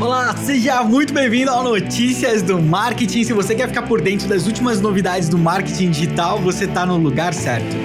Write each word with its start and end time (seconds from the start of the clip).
Olá, 0.00 0.34
seja 0.34 0.82
muito 0.82 1.12
bem-vindo 1.12 1.50
ao 1.50 1.62
Notícias 1.62 2.40
do 2.40 2.58
Marketing. 2.58 3.22
Se 3.22 3.34
você 3.34 3.54
quer 3.54 3.68
ficar 3.68 3.82
por 3.82 4.00
dentro 4.00 4.26
das 4.26 4.46
últimas 4.46 4.80
novidades 4.80 5.28
do 5.28 5.36
marketing 5.36 5.90
digital, 5.90 6.40
você 6.40 6.64
está 6.64 6.86
no 6.86 6.96
lugar 6.96 7.34
certo. 7.34 7.76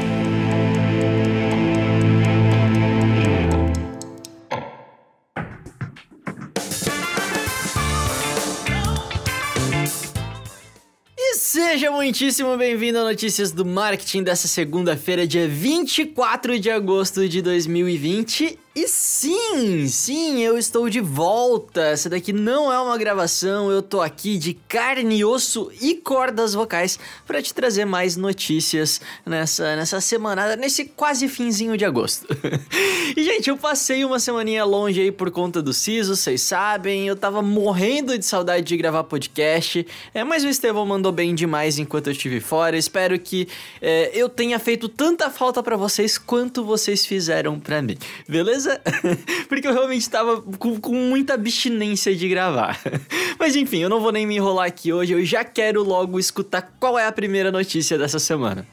Seja 11.34 11.92
muitíssimo 11.92 12.56
bem-vindo 12.56 12.98
a 13.00 13.04
Notícias 13.04 13.52
do 13.52 13.66
Marketing 13.66 14.24
dessa 14.24 14.48
segunda-feira, 14.48 15.28
dia 15.28 15.50
24 15.50 16.58
de 16.58 16.72
agosto 16.72 17.28
de 17.28 17.42
2020. 17.42 18.60
E 18.78 18.90
sim, 18.90 19.88
sim, 19.88 20.42
eu 20.42 20.58
estou 20.58 20.90
de 20.90 21.00
volta. 21.00 21.80
Essa 21.80 22.10
daqui 22.10 22.34
não 22.34 22.70
é 22.74 22.78
uma 22.78 22.98
gravação, 22.98 23.72
eu 23.72 23.82
tô 23.82 24.02
aqui 24.02 24.38
de 24.38 24.54
carne, 24.54 25.24
osso 25.24 25.72
e 25.80 25.96
cordas 25.96 26.54
vocais 26.54 27.00
para 27.26 27.42
te 27.42 27.54
trazer 27.54 27.86
mais 27.86 28.18
notícias 28.18 29.00
nessa, 29.26 29.78
nessa 29.78 30.02
semana, 30.02 30.58
nesse 30.58 30.84
quase 30.84 31.30
finzinho 31.30 31.78
de 31.78 31.86
agosto. 31.86 32.28
e 33.16 33.24
gente, 33.24 33.50
eu 33.50 33.56
passei 33.56 34.04
uma 34.04 34.20
semaninha 34.20 34.66
longe 34.66 35.00
aí 35.00 35.12
por 35.12 35.32
conta 35.32 35.62
do 35.62 35.72
Siso, 35.72 36.14
vocês 36.14 36.42
sabem, 36.42 37.08
eu 37.08 37.16
tava 37.16 37.42
morrendo 37.42 38.18
de 38.20 38.26
saudade 38.26 38.66
de 38.66 38.76
gravar 38.76 39.06
podcast, 39.06 39.88
é, 40.14 40.22
mas 40.26 40.44
o 40.44 40.50
Estevão 40.50 40.86
mandou 40.86 41.14
bem 41.14 41.34
demais 41.34 41.80
enquanto 41.80 42.08
eu 42.08 42.12
estive 42.12 42.42
fora. 42.42 42.76
Espero 42.76 43.18
que 43.18 43.48
é, 43.82 44.12
eu 44.14 44.28
tenha 44.28 44.60
feito 44.60 44.90
tanta 44.90 45.30
falta 45.30 45.64
para 45.64 45.78
vocês 45.78 46.18
quanto 46.18 46.66
vocês 46.66 47.06
fizeram 47.06 47.58
para 47.58 47.82
mim, 47.82 47.98
beleza? 48.28 48.65
Beleza? 48.66 48.82
Porque 49.48 49.68
eu 49.68 49.74
realmente 49.74 50.10
tava 50.10 50.42
com, 50.42 50.80
com 50.80 50.94
muita 50.94 51.36
abstinência 51.36 52.16
de 52.16 52.28
gravar. 52.28 52.80
Mas 53.40 53.56
enfim, 53.56 53.80
eu 53.80 53.90
não 53.90 54.00
vou 54.00 54.12
nem 54.12 54.26
me 54.26 54.36
enrolar 54.36 54.68
aqui 54.68 54.92
hoje, 54.92 55.14
eu 55.14 55.24
já 55.24 55.44
quero 55.44 55.84
logo 55.84 56.20
escutar 56.20 56.62
qual 56.80 56.98
é 56.98 57.06
a 57.06 57.12
primeira 57.12 57.52
notícia 57.52 57.98
dessa 57.98 58.20
semana. 58.20 58.66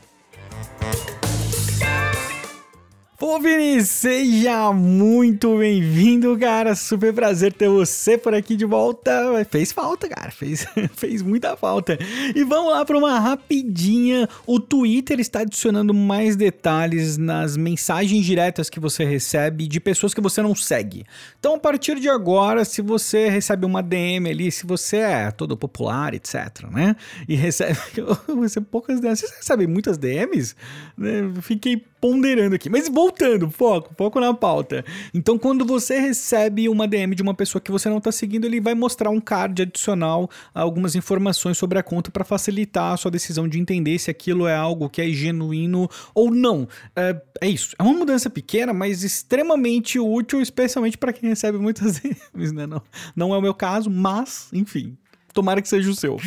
Pô, 3.22 3.38
Vini, 3.38 3.80
seja 3.84 4.72
muito 4.72 5.56
bem-vindo, 5.56 6.36
cara. 6.36 6.74
Super 6.74 7.14
prazer 7.14 7.52
ter 7.52 7.68
você 7.68 8.18
por 8.18 8.34
aqui 8.34 8.56
de 8.56 8.64
volta. 8.64 9.12
Fez 9.48 9.70
falta, 9.70 10.08
cara. 10.08 10.32
Fez, 10.32 10.66
fez 10.96 11.22
muita 11.22 11.56
falta. 11.56 11.96
E 12.34 12.42
vamos 12.42 12.72
lá 12.72 12.84
para 12.84 12.98
uma 12.98 13.20
rapidinha. 13.20 14.28
O 14.44 14.58
Twitter 14.58 15.20
está 15.20 15.42
adicionando 15.42 15.94
mais 15.94 16.34
detalhes 16.34 17.16
nas 17.16 17.56
mensagens 17.56 18.26
diretas 18.26 18.68
que 18.68 18.80
você 18.80 19.04
recebe 19.04 19.68
de 19.68 19.78
pessoas 19.78 20.12
que 20.12 20.20
você 20.20 20.42
não 20.42 20.52
segue. 20.52 21.04
Então, 21.38 21.54
a 21.54 21.58
partir 21.60 22.00
de 22.00 22.08
agora, 22.08 22.64
se 22.64 22.82
você 22.82 23.28
recebe 23.28 23.64
uma 23.64 23.84
DM 23.84 24.28
ali, 24.30 24.50
se 24.50 24.66
você 24.66 24.96
é 24.96 25.30
todo 25.30 25.56
popular, 25.56 26.12
etc, 26.12 26.64
né? 26.72 26.96
E 27.28 27.36
recebe, 27.36 27.78
recebe 28.42 28.66
poucas 28.68 28.98
DMs. 28.98 29.20
Você 29.20 29.36
recebe 29.36 29.68
muitas 29.68 29.96
DMs? 29.96 30.56
Né? 30.98 31.32
Fiquei 31.40 31.84
ponderando 32.02 32.56
aqui. 32.56 32.68
Mas 32.68 32.88
voltando, 33.12 33.50
foco, 33.50 33.94
foco 33.96 34.18
na 34.18 34.32
pauta. 34.32 34.84
Então, 35.12 35.38
quando 35.38 35.64
você 35.64 36.00
recebe 36.00 36.68
uma 36.68 36.88
DM 36.88 37.14
de 37.14 37.22
uma 37.22 37.34
pessoa 37.34 37.60
que 37.60 37.70
você 37.70 37.88
não 37.88 37.98
está 37.98 38.10
seguindo, 38.10 38.46
ele 38.46 38.60
vai 38.60 38.74
mostrar 38.74 39.10
um 39.10 39.20
card 39.20 39.62
adicional, 39.62 40.30
algumas 40.54 40.94
informações 40.94 41.58
sobre 41.58 41.78
a 41.78 41.82
conta 41.82 42.10
para 42.10 42.24
facilitar 42.24 42.92
a 42.92 42.96
sua 42.96 43.10
decisão 43.10 43.46
de 43.46 43.60
entender 43.60 43.98
se 43.98 44.10
aquilo 44.10 44.46
é 44.46 44.56
algo 44.56 44.88
que 44.88 45.02
é 45.02 45.08
genuíno 45.10 45.88
ou 46.14 46.30
não. 46.30 46.66
É, 46.96 47.20
é 47.40 47.48
isso. 47.48 47.76
É 47.78 47.82
uma 47.82 47.92
mudança 47.92 48.30
pequena, 48.30 48.72
mas 48.72 49.04
extremamente 49.04 49.98
útil, 49.98 50.40
especialmente 50.40 50.96
para 50.96 51.12
quem 51.12 51.28
recebe 51.28 51.58
muitas 51.58 52.00
DMs, 52.34 52.54
né? 52.54 52.66
Não, 52.66 52.82
não 53.14 53.34
é 53.34 53.38
o 53.38 53.42
meu 53.42 53.54
caso, 53.54 53.90
mas, 53.90 54.48
enfim, 54.52 54.96
tomara 55.34 55.60
que 55.60 55.68
seja 55.68 55.90
o 55.90 55.94
seu 55.94 56.18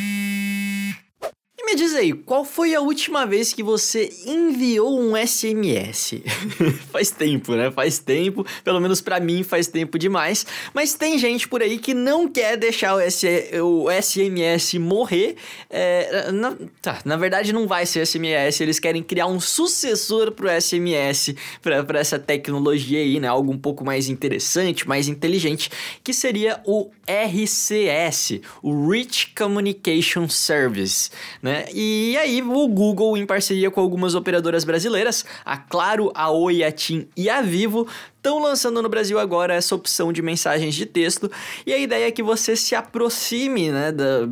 aí, 1.96 2.12
qual 2.12 2.44
foi 2.44 2.74
a 2.74 2.80
última 2.80 3.26
vez 3.26 3.52
que 3.52 3.62
você 3.62 4.08
enviou 4.24 5.00
um 5.00 5.16
SMS? 5.16 6.22
faz 6.92 7.10
tempo, 7.10 7.54
né? 7.56 7.70
Faz 7.72 7.98
tempo, 7.98 8.46
pelo 8.62 8.80
menos 8.80 9.00
para 9.00 9.18
mim 9.18 9.42
faz 9.42 9.66
tempo 9.66 9.98
demais. 9.98 10.46
Mas 10.72 10.94
tem 10.94 11.18
gente 11.18 11.48
por 11.48 11.62
aí 11.62 11.78
que 11.78 11.92
não 11.92 12.28
quer 12.28 12.56
deixar 12.56 12.94
o, 12.94 13.90
SMS 13.90 14.74
morrer. 14.74 15.34
É, 15.68 16.30
na, 16.30 16.56
tá, 16.80 17.00
na 17.04 17.16
verdade 17.16 17.52
não 17.52 17.66
vai 17.66 17.84
ser 17.84 18.06
SMS, 18.06 18.60
eles 18.60 18.78
querem 18.78 19.02
criar 19.02 19.26
um 19.26 19.40
sucessor 19.40 20.30
pro 20.30 20.48
SMS, 20.48 21.34
para 21.60 21.98
essa 21.98 22.18
tecnologia 22.18 23.00
aí, 23.00 23.18
né? 23.18 23.26
Algo 23.26 23.52
um 23.52 23.58
pouco 23.58 23.84
mais 23.84 24.08
interessante, 24.08 24.86
mais 24.86 25.08
inteligente, 25.08 25.68
que 26.04 26.12
seria 26.12 26.60
o 26.64 26.90
RCS, 27.08 28.40
o 28.62 28.88
Rich 28.88 29.34
Communication 29.34 30.28
Service, 30.28 31.10
né? 31.42 31.56
Né? 31.56 31.64
E 31.88 32.16
aí 32.16 32.42
o 32.42 32.66
Google, 32.66 33.16
em 33.16 33.24
parceria 33.24 33.70
com 33.70 33.80
algumas 33.80 34.16
operadoras 34.16 34.64
brasileiras, 34.64 35.24
a 35.44 35.56
Claro, 35.56 36.10
a 36.16 36.32
Oi, 36.32 36.64
a 36.64 36.72
TIM 36.72 37.06
e 37.16 37.30
a 37.30 37.40
Vivo, 37.40 37.86
estão 38.26 38.40
lançando 38.40 38.82
no 38.82 38.88
Brasil 38.88 39.20
agora 39.20 39.54
essa 39.54 39.72
opção 39.72 40.12
de 40.12 40.20
mensagens 40.20 40.74
de 40.74 40.84
texto. 40.84 41.30
E 41.64 41.72
a 41.72 41.78
ideia 41.78 42.08
é 42.08 42.10
que 42.10 42.24
você 42.24 42.56
se 42.56 42.74
aproxime 42.74 43.70
né, 43.70 43.92
da, 43.92 44.26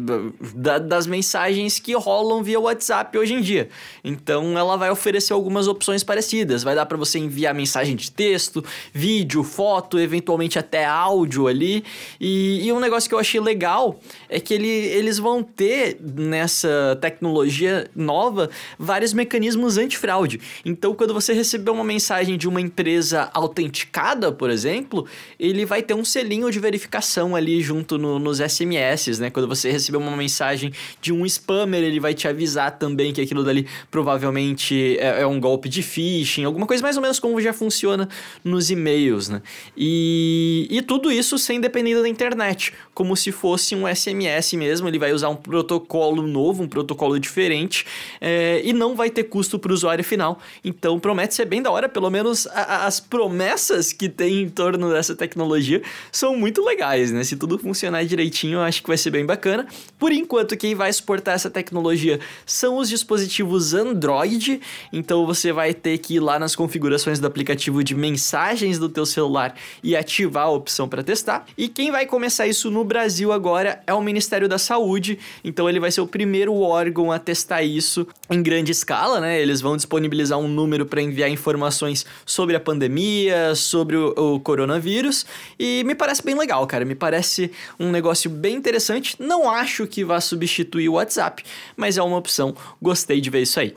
da, 0.52 0.78
das 0.78 1.06
mensagens 1.06 1.78
que 1.78 1.94
rolam 1.94 2.42
via 2.42 2.58
WhatsApp 2.58 3.16
hoje 3.16 3.34
em 3.34 3.40
dia. 3.40 3.68
Então 4.02 4.58
ela 4.58 4.76
vai 4.76 4.90
oferecer 4.90 5.32
algumas 5.32 5.68
opções 5.68 6.02
parecidas. 6.02 6.64
Vai 6.64 6.74
dar 6.74 6.86
para 6.86 6.96
você 6.96 7.20
enviar 7.20 7.54
mensagem 7.54 7.94
de 7.94 8.10
texto, 8.10 8.64
vídeo, 8.92 9.44
foto, 9.44 9.96
eventualmente 10.00 10.58
até 10.58 10.84
áudio 10.84 11.46
ali. 11.46 11.84
E, 12.20 12.66
e 12.66 12.72
um 12.72 12.80
negócio 12.80 13.08
que 13.08 13.14
eu 13.14 13.20
achei 13.20 13.40
legal 13.40 14.00
é 14.28 14.40
que 14.40 14.52
ele, 14.52 14.68
eles 14.68 15.18
vão 15.18 15.40
ter 15.40 15.98
nessa 16.00 16.98
tecnologia 17.00 17.88
nova 17.94 18.50
vários 18.76 19.12
mecanismos 19.12 19.78
antifraude. 19.78 20.40
Então 20.64 20.96
quando 20.96 21.14
você 21.14 21.32
receber 21.32 21.70
uma 21.70 21.84
mensagem 21.84 22.36
de 22.36 22.48
uma 22.48 22.60
empresa 22.60 23.30
autenticada, 23.32 23.83
autenticada, 23.84 24.32
por 24.32 24.50
exemplo, 24.50 25.06
ele 25.38 25.64
vai 25.64 25.82
ter 25.82 25.94
um 25.94 26.04
selinho 26.04 26.50
de 26.50 26.58
verificação 26.58 27.36
ali 27.36 27.60
junto 27.60 27.98
no, 27.98 28.18
nos 28.18 28.38
SMS, 28.38 29.18
né? 29.18 29.30
Quando 29.30 29.46
você 29.46 29.70
receber 29.70 29.98
uma 29.98 30.16
mensagem 30.16 30.72
de 31.00 31.12
um 31.12 31.24
spammer, 31.26 31.82
ele 31.82 32.00
vai 32.00 32.14
te 32.14 32.26
avisar 32.26 32.78
também 32.78 33.12
que 33.12 33.20
aquilo 33.20 33.44
dali 33.44 33.66
provavelmente 33.90 34.98
é, 34.98 35.22
é 35.22 35.26
um 35.26 35.38
golpe 35.38 35.68
de 35.68 35.82
phishing, 35.82 36.44
alguma 36.44 36.66
coisa 36.66 36.82
mais 36.82 36.96
ou 36.96 37.02
menos 37.02 37.20
como 37.20 37.40
já 37.40 37.52
funciona 37.52 38.08
nos 38.42 38.70
e-mails, 38.70 39.28
né? 39.28 39.42
E, 39.76 40.66
e 40.70 40.82
tudo 40.82 41.12
isso 41.12 41.38
sem 41.38 41.60
depender 41.60 42.00
da 42.00 42.08
internet, 42.08 42.72
como 42.92 43.16
se 43.16 43.30
fosse 43.30 43.74
um 43.74 43.86
SMS 43.86 44.54
mesmo. 44.54 44.88
Ele 44.88 44.98
vai 44.98 45.12
usar 45.12 45.28
um 45.28 45.36
protocolo 45.36 46.22
novo, 46.22 46.62
um 46.62 46.68
protocolo 46.68 47.18
diferente, 47.18 47.86
é, 48.20 48.60
e 48.64 48.72
não 48.72 48.94
vai 48.94 49.10
ter 49.10 49.24
custo 49.24 49.58
para 49.58 49.70
o 49.70 49.74
usuário 49.74 50.04
final. 50.04 50.38
Então 50.64 50.98
promete 50.98 51.34
ser 51.34 51.44
bem 51.44 51.62
da 51.62 51.70
hora, 51.70 51.88
pelo 51.88 52.10
menos 52.10 52.46
a, 52.48 52.86
as 52.86 53.00
promessas 53.00 53.73
que 53.92 54.08
tem 54.08 54.42
em 54.42 54.48
torno 54.48 54.90
dessa 54.90 55.14
tecnologia 55.14 55.82
são 56.10 56.36
muito 56.36 56.64
legais, 56.64 57.10
né? 57.12 57.24
Se 57.24 57.36
tudo 57.36 57.58
funcionar 57.58 58.04
direitinho, 58.04 58.58
eu 58.58 58.62
acho 58.62 58.82
que 58.82 58.88
vai 58.88 58.96
ser 58.96 59.10
bem 59.10 59.24
bacana. 59.24 59.66
Por 59.98 60.12
enquanto, 60.12 60.56
quem 60.56 60.74
vai 60.74 60.92
suportar 60.92 61.32
essa 61.32 61.50
tecnologia 61.50 62.20
são 62.46 62.78
os 62.78 62.88
dispositivos 62.88 63.74
Android, 63.74 64.60
então 64.92 65.26
você 65.26 65.52
vai 65.52 65.74
ter 65.74 65.98
que 65.98 66.14
ir 66.14 66.20
lá 66.20 66.38
nas 66.38 66.54
configurações 66.54 67.18
do 67.18 67.26
aplicativo 67.26 67.82
de 67.82 67.94
mensagens 67.94 68.78
do 68.78 68.88
teu 68.88 69.06
celular 69.06 69.54
e 69.82 69.96
ativar 69.96 70.44
a 70.44 70.50
opção 70.50 70.88
para 70.88 71.02
testar. 71.02 71.46
E 71.56 71.68
quem 71.68 71.90
vai 71.90 72.06
começar 72.06 72.46
isso 72.46 72.70
no 72.70 72.84
Brasil 72.84 73.32
agora 73.32 73.82
é 73.86 73.94
o 73.94 74.00
Ministério 74.00 74.48
da 74.48 74.58
Saúde, 74.58 75.18
então 75.42 75.68
ele 75.68 75.80
vai 75.80 75.90
ser 75.90 76.00
o 76.00 76.06
primeiro 76.06 76.54
órgão 76.54 77.10
a 77.10 77.18
testar 77.18 77.62
isso 77.62 78.06
em 78.30 78.42
grande 78.42 78.72
escala, 78.72 79.20
né? 79.20 79.40
Eles 79.40 79.60
vão 79.60 79.76
disponibilizar 79.76 80.38
um 80.38 80.48
número 80.48 80.86
para 80.86 81.02
enviar 81.02 81.30
informações 81.30 82.04
sobre 82.24 82.56
a 82.56 82.60
pandemia, 82.60 83.54
sobre 83.64 83.96
o, 83.96 84.14
o, 84.16 84.40
coronavírus 84.40 85.26
e 85.58 85.82
me 85.84 85.94
parece 85.94 86.22
bem 86.22 86.36
legal, 86.36 86.66
cara. 86.66 86.84
Me 86.84 86.94
parece 86.94 87.50
um 87.78 87.90
negócio 87.90 88.30
bem 88.30 88.56
interessante. 88.56 89.16
Não 89.18 89.50
acho 89.50 89.86
que 89.86 90.04
vá 90.04 90.20
substituir 90.20 90.88
o 90.88 90.94
WhatsApp, 90.94 91.42
mas 91.76 91.98
é 91.98 92.02
uma 92.02 92.16
opção. 92.16 92.54
Gostei 92.80 93.20
de 93.20 93.30
ver 93.30 93.42
isso 93.42 93.58
aí. 93.58 93.74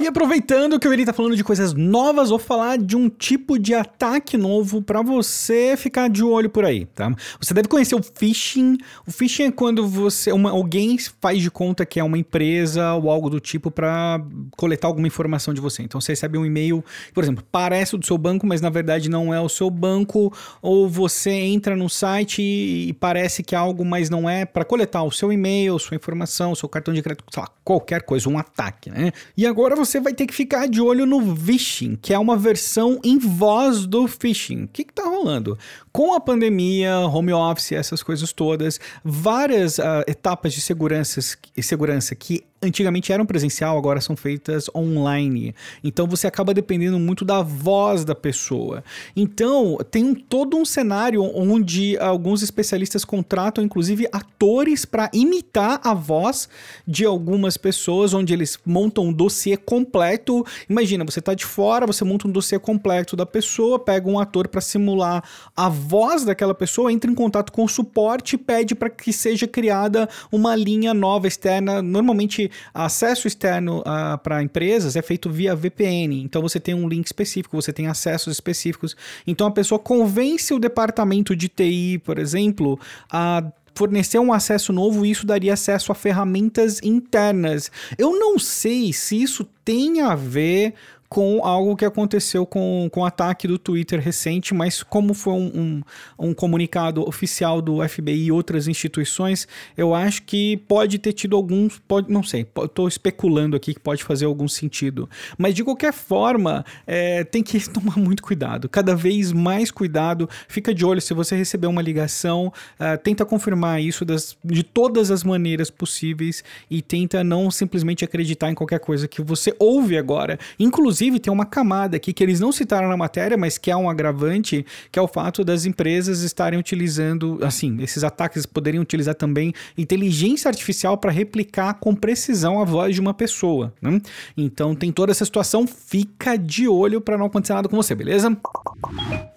E 0.00 0.06
aproveitando 0.06 0.78
que 0.78 0.86
o 0.86 0.92
Eli 0.92 1.04
tá 1.04 1.12
falando 1.12 1.34
de 1.34 1.42
coisas 1.42 1.74
novas, 1.74 2.30
vou 2.30 2.38
falar 2.38 2.78
de 2.78 2.96
um 2.96 3.08
tipo 3.08 3.58
de 3.58 3.74
ataque 3.74 4.36
novo 4.36 4.80
para 4.80 5.02
você 5.02 5.76
ficar 5.76 6.08
de 6.08 6.22
olho 6.22 6.48
por 6.48 6.64
aí, 6.64 6.86
tá? 6.86 7.12
Você 7.40 7.52
deve 7.52 7.66
conhecer 7.66 7.96
o 7.96 8.02
phishing. 8.02 8.78
O 9.04 9.10
phishing 9.10 9.44
é 9.44 9.50
quando 9.50 9.88
você 9.88 10.30
uma, 10.30 10.50
alguém 10.50 10.96
faz 11.20 11.42
de 11.42 11.50
conta 11.50 11.84
que 11.84 11.98
é 11.98 12.04
uma 12.04 12.16
empresa 12.16 12.94
ou 12.94 13.10
algo 13.10 13.28
do 13.28 13.40
tipo 13.40 13.72
para 13.72 14.20
coletar 14.56 14.86
alguma 14.86 15.08
informação 15.08 15.52
de 15.52 15.60
você. 15.60 15.82
Então 15.82 16.00
você 16.00 16.12
recebe 16.12 16.38
um 16.38 16.46
e-mail, 16.46 16.84
por 17.12 17.24
exemplo, 17.24 17.44
parece 17.50 17.96
o 17.96 17.98
do 17.98 18.06
seu 18.06 18.16
banco, 18.16 18.46
mas 18.46 18.60
na 18.60 18.70
verdade 18.70 19.10
não 19.10 19.34
é 19.34 19.40
o 19.40 19.48
seu 19.48 19.68
banco, 19.68 20.32
ou 20.62 20.88
você 20.88 21.30
entra 21.30 21.74
no 21.74 21.88
site 21.88 22.40
e, 22.40 22.90
e 22.90 22.92
parece 22.92 23.42
que 23.42 23.52
é 23.52 23.58
algo, 23.58 23.84
mas 23.84 24.08
não 24.08 24.30
é, 24.30 24.44
para 24.44 24.64
coletar 24.64 25.02
o 25.02 25.10
seu 25.10 25.32
e-mail, 25.32 25.76
sua 25.80 25.96
informação, 25.96 26.54
seu 26.54 26.68
cartão 26.68 26.94
de 26.94 27.02
crédito, 27.02 27.24
sei 27.32 27.42
lá, 27.42 27.48
qualquer 27.64 28.02
coisa, 28.02 28.28
um 28.28 28.38
ataque, 28.38 28.90
né? 28.90 29.10
E 29.36 29.44
agora 29.44 29.74
você 29.74 29.87
você 29.88 30.00
vai 30.00 30.12
ter 30.12 30.26
que 30.26 30.34
ficar 30.34 30.68
de 30.68 30.80
olho 30.80 31.06
no 31.06 31.34
phishing, 31.34 31.96
que 31.96 32.12
é 32.12 32.18
uma 32.18 32.36
versão 32.36 33.00
em 33.02 33.18
voz 33.18 33.86
do 33.86 34.06
phishing. 34.06 34.64
O 34.64 34.68
que 34.68 34.82
está 34.82 35.04
rolando? 35.04 35.58
Com 35.92 36.14
a 36.14 36.20
pandemia, 36.20 36.98
home 36.98 37.32
office, 37.32 37.72
essas 37.72 38.02
coisas 38.02 38.32
todas, 38.32 38.78
várias 39.02 39.78
uh, 39.78 40.04
etapas 40.06 40.52
de 40.52 40.60
segurança, 40.60 41.20
segurança 41.60 42.14
que 42.14 42.44
antigamente 42.60 43.12
eram 43.12 43.24
presencial, 43.24 43.78
agora 43.78 44.00
são 44.00 44.16
feitas 44.16 44.68
online. 44.74 45.54
Então 45.82 46.06
você 46.06 46.26
acaba 46.26 46.52
dependendo 46.52 46.98
muito 46.98 47.24
da 47.24 47.42
voz 47.42 48.04
da 48.04 48.14
pessoa. 48.14 48.82
Então 49.16 49.78
tem 49.90 50.04
um, 50.04 50.14
todo 50.14 50.56
um 50.56 50.64
cenário 50.64 51.22
onde 51.22 51.96
alguns 51.98 52.42
especialistas 52.42 53.04
contratam 53.04 53.62
inclusive 53.62 54.08
atores 54.12 54.84
para 54.84 55.10
imitar 55.12 55.80
a 55.84 55.94
voz 55.94 56.48
de 56.86 57.04
algumas 57.04 57.56
pessoas, 57.56 58.12
onde 58.12 58.32
eles 58.32 58.58
montam 58.66 59.04
um 59.04 59.12
dossiê 59.12 59.56
completo. 59.56 60.44
Imagina, 60.68 61.04
você 61.04 61.20
está 61.20 61.34
de 61.34 61.46
fora, 61.46 61.86
você 61.86 62.04
monta 62.04 62.26
um 62.26 62.30
dossiê 62.30 62.58
completo 62.58 63.14
da 63.14 63.24
pessoa, 63.24 63.78
pega 63.78 64.08
um 64.08 64.18
ator 64.18 64.48
para 64.48 64.60
simular 64.60 65.22
a 65.56 65.68
voz 65.68 66.24
daquela 66.24 66.54
pessoa, 66.54 66.92
entra 66.92 67.10
em 67.10 67.14
contato 67.14 67.52
com 67.52 67.64
o 67.64 67.68
suporte 67.68 68.34
e 68.34 68.38
pede 68.38 68.74
para 68.74 68.90
que 68.90 69.12
seja 69.12 69.46
criada 69.46 70.08
uma 70.32 70.56
linha 70.56 70.92
nova 70.92 71.28
externa, 71.28 71.80
normalmente 71.80 72.47
acesso 72.72 73.26
externo 73.26 73.78
uh, 73.80 73.82
ah, 73.86 74.18
para 74.18 74.42
empresas 74.42 74.96
é 74.96 75.02
feito 75.02 75.30
via 75.30 75.54
VPN. 75.54 76.22
Então 76.22 76.42
você 76.42 76.58
tem 76.60 76.74
um 76.74 76.88
link 76.88 77.06
específico, 77.06 77.60
você 77.60 77.72
tem 77.72 77.86
acessos 77.86 78.32
específicos. 78.32 78.96
Então 79.26 79.46
a 79.46 79.50
pessoa 79.50 79.78
convence 79.78 80.52
o 80.52 80.58
departamento 80.58 81.34
de 81.34 81.48
TI, 81.48 82.00
por 82.04 82.18
exemplo, 82.18 82.78
a 83.10 83.44
fornecer 83.78 84.18
um 84.18 84.32
acesso 84.32 84.72
novo 84.72 85.06
e 85.06 85.10
isso 85.10 85.24
daria 85.24 85.54
acesso 85.54 85.92
a 85.92 85.94
ferramentas 85.94 86.82
internas. 86.82 87.70
Eu 87.96 88.18
não 88.18 88.36
sei 88.38 88.92
se 88.92 89.22
isso 89.22 89.44
tem 89.64 90.00
a 90.00 90.16
ver 90.16 90.74
com 91.08 91.40
algo 91.42 91.74
que 91.74 91.84
aconteceu 91.84 92.44
com, 92.44 92.88
com 92.92 93.00
o 93.00 93.04
ataque 93.04 93.48
do 93.48 93.58
Twitter 93.58 94.00
recente, 94.00 94.52
mas 94.52 94.82
como 94.82 95.14
foi 95.14 95.32
um, 95.32 95.82
um, 96.18 96.28
um, 96.28 96.34
comunicado 96.34 97.06
oficial 97.08 97.62
do 97.62 97.86
FBI 97.86 98.26
e 98.26 98.32
outras 98.32 98.68
instituições, 98.68 99.48
eu 99.76 99.94
acho 99.94 100.22
que 100.24 100.58
pode 100.68 100.98
ter 100.98 101.14
tido 101.14 101.34
alguns, 101.34 101.78
pode, 101.78 102.12
não 102.12 102.22
sei, 102.22 102.46
estou 102.62 102.86
especulando 102.86 103.56
aqui 103.56 103.72
que 103.72 103.80
pode 103.80 104.04
fazer 104.04 104.26
algum 104.26 104.46
sentido. 104.46 105.08
Mas 105.38 105.54
de 105.54 105.64
qualquer 105.64 105.92
forma, 105.92 106.64
é, 106.86 107.24
tem 107.24 107.42
que 107.42 107.58
tomar 107.70 107.96
muito 107.96 108.22
cuidado, 108.22 108.68
cada 108.68 108.94
vez 108.94 109.32
mais 109.32 109.70
cuidado, 109.70 110.28
fica 110.46 110.74
de 110.74 110.84
olho 110.84 111.00
se 111.00 111.14
você 111.14 111.34
receber 111.34 111.66
uma 111.66 111.80
ligação, 111.80 112.52
uh, 112.78 112.98
tenta 113.02 113.24
confirmar 113.24 113.80
isso 113.80 114.04
das, 114.04 114.36
de 114.44 114.62
todas 114.62 115.10
as 115.10 115.24
maneiras 115.24 115.70
possíveis 115.70 116.44
e 116.70 116.82
tenta 116.82 117.24
não 117.24 117.50
simplesmente 117.50 118.04
acreditar 118.04 118.50
em 118.50 118.54
qualquer 118.54 118.80
coisa 118.80 119.08
que 119.08 119.22
você 119.22 119.54
ouve 119.58 119.96
agora, 119.96 120.38
inclusive 120.58 120.97
Inclusive, 120.98 121.20
tem 121.20 121.32
uma 121.32 121.46
camada 121.46 121.96
aqui 121.96 122.12
que 122.12 122.24
eles 122.24 122.40
não 122.40 122.50
citaram 122.50 122.88
na 122.88 122.96
matéria, 122.96 123.36
mas 123.36 123.56
que 123.56 123.70
é 123.70 123.76
um 123.76 123.88
agravante, 123.88 124.66
que 124.90 124.98
é 124.98 125.02
o 125.02 125.06
fato 125.06 125.44
das 125.44 125.64
empresas 125.64 126.22
estarem 126.22 126.58
utilizando, 126.58 127.38
assim, 127.42 127.80
esses 127.80 128.02
ataques 128.02 128.44
poderiam 128.44 128.82
utilizar 128.82 129.14
também 129.14 129.54
inteligência 129.76 130.48
artificial 130.48 130.98
para 130.98 131.12
replicar 131.12 131.74
com 131.74 131.94
precisão 131.94 132.60
a 132.60 132.64
voz 132.64 132.96
de 132.96 133.00
uma 133.00 133.14
pessoa. 133.14 133.72
Né? 133.80 134.00
Então, 134.36 134.74
tem 134.74 134.90
toda 134.90 135.12
essa 135.12 135.24
situação, 135.24 135.68
fica 135.68 136.36
de 136.36 136.66
olho 136.66 137.00
para 137.00 137.16
não 137.16 137.26
acontecer 137.26 137.54
nada 137.54 137.68
com 137.68 137.76
você, 137.76 137.94
beleza? 137.94 138.36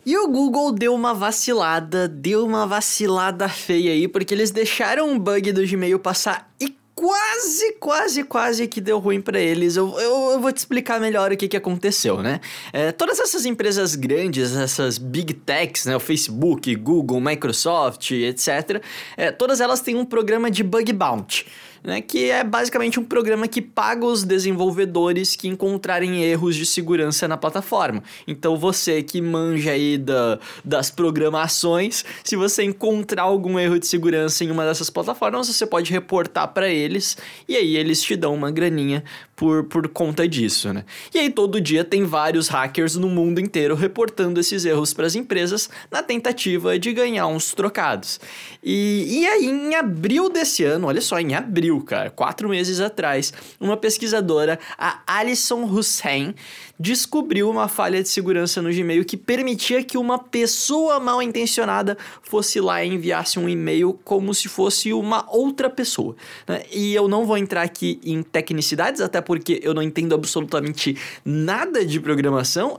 E 0.03 0.17
o 0.17 0.27
Google 0.29 0.71
deu 0.71 0.95
uma 0.95 1.13
vacilada, 1.13 2.07
deu 2.07 2.43
uma 2.43 2.65
vacilada 2.65 3.47
feia 3.47 3.91
aí, 3.91 4.07
porque 4.07 4.33
eles 4.33 4.49
deixaram 4.49 5.11
um 5.11 5.19
bug 5.19 5.51
do 5.51 5.67
Gmail 5.67 5.99
passar 5.99 6.49
e 6.59 6.80
quase, 7.01 7.73
quase, 7.79 8.23
quase 8.23 8.67
que 8.67 8.79
deu 8.79 8.99
ruim 8.99 9.19
para 9.19 9.39
eles. 9.39 9.75
Eu, 9.75 9.99
eu, 9.99 10.31
eu, 10.33 10.39
vou 10.39 10.51
te 10.51 10.57
explicar 10.57 10.99
melhor 10.99 11.31
o 11.31 11.37
que, 11.37 11.47
que 11.47 11.57
aconteceu, 11.57 12.21
né? 12.21 12.39
É, 12.71 12.91
todas 12.91 13.19
essas 13.19 13.43
empresas 13.43 13.95
grandes, 13.95 14.55
essas 14.55 14.99
big 14.99 15.33
techs, 15.33 15.87
né? 15.87 15.95
O 15.95 15.99
Facebook, 15.99 16.75
Google, 16.75 17.19
Microsoft, 17.19 18.11
etc. 18.11 18.83
É, 19.17 19.31
todas 19.31 19.59
elas 19.59 19.81
têm 19.81 19.95
um 19.95 20.05
programa 20.05 20.51
de 20.51 20.63
bug 20.63 20.93
bounty 20.93 21.47
né, 21.83 22.01
que 22.01 22.29
é 22.29 22.43
basicamente 22.43 22.99
um 22.99 23.03
programa 23.03 23.47
que 23.47 23.61
paga 23.61 24.05
os 24.05 24.23
desenvolvedores 24.23 25.35
que 25.35 25.47
encontrarem 25.47 26.23
erros 26.23 26.55
de 26.55 26.65
segurança 26.65 27.27
na 27.27 27.37
plataforma. 27.37 28.03
Então 28.27 28.55
você 28.55 29.01
que 29.01 29.21
manja 29.21 29.71
aí 29.71 29.97
da, 29.97 30.39
das 30.63 30.91
programações, 30.91 32.05
se 32.23 32.35
você 32.35 32.63
encontrar 32.63 33.23
algum 33.23 33.57
erro 33.59 33.79
de 33.79 33.87
segurança 33.87 34.43
em 34.43 34.51
uma 34.51 34.65
dessas 34.65 34.89
plataformas, 34.89 35.47
você 35.47 35.65
pode 35.65 35.91
reportar 35.91 36.47
para 36.49 36.69
eles 36.69 37.17
e 37.47 37.55
aí 37.55 37.75
eles 37.75 38.01
te 38.01 38.15
dão 38.15 38.33
uma 38.33 38.51
graninha 38.51 39.03
por, 39.41 39.63
por 39.63 39.87
conta 39.87 40.27
disso, 40.27 40.71
né? 40.71 40.85
E 41.11 41.17
aí 41.17 41.27
todo 41.27 41.59
dia 41.59 41.83
tem 41.83 42.03
vários 42.03 42.47
hackers 42.47 42.95
no 42.95 43.09
mundo 43.09 43.41
inteiro 43.41 43.73
reportando 43.73 44.39
esses 44.39 44.65
erros 44.65 44.93
para 44.93 45.07
as 45.07 45.15
empresas 45.15 45.67
na 45.89 46.03
tentativa 46.03 46.77
de 46.77 46.93
ganhar 46.93 47.25
uns 47.25 47.51
trocados. 47.51 48.19
E, 48.63 49.21
e 49.21 49.25
aí 49.25 49.47
em 49.47 49.73
abril 49.73 50.29
desse 50.29 50.63
ano, 50.63 50.85
olha 50.85 51.01
só, 51.01 51.19
em 51.19 51.33
abril, 51.33 51.81
cara, 51.81 52.11
quatro 52.11 52.47
meses 52.47 52.79
atrás, 52.79 53.33
uma 53.59 53.75
pesquisadora, 53.75 54.59
a 54.77 55.01
Alison 55.07 55.63
Hussein, 55.63 56.35
descobriu 56.79 57.49
uma 57.49 57.67
falha 57.67 58.01
de 58.01 58.09
segurança 58.09 58.61
no 58.61 58.69
Gmail 58.69 59.05
que 59.05 59.17
permitia 59.17 59.83
que 59.83 59.97
uma 59.97 60.19
pessoa 60.19 60.99
mal 60.99 61.21
intencionada 61.21 61.97
fosse 62.21 62.59
lá 62.59 62.83
e 62.83 62.89
enviasse 62.89 63.39
um 63.39 63.49
e-mail 63.49 63.99
como 64.03 64.35
se 64.35 64.47
fosse 64.47 64.93
uma 64.93 65.25
outra 65.29 65.67
pessoa. 65.67 66.15
Né? 66.47 66.61
E 66.71 66.93
eu 66.93 67.07
não 67.07 67.25
vou 67.25 67.37
entrar 67.37 67.63
aqui 67.63 67.99
em 68.03 68.21
tecnicidades, 68.21 69.01
até 69.01 69.19
porque 69.31 69.61
eu 69.63 69.73
não 69.73 69.81
entendo 69.81 70.13
absolutamente 70.13 70.97
nada 71.23 71.85
de 71.85 72.01
programação, 72.01 72.77